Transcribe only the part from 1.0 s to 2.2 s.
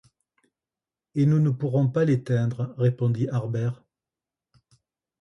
Et nous ne pourrons pas